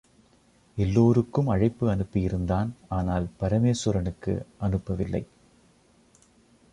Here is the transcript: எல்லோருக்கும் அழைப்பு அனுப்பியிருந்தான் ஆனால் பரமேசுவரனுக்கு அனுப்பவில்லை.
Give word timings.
எல்லோருக்கும் 0.77 1.47
அழைப்பு 1.47 1.95
அனுப்பியிருந்தான் 1.95 2.69
ஆனால் 2.89 3.27
பரமேசுவரனுக்கு 3.39 4.33
அனுப்பவில்லை. 4.61 5.23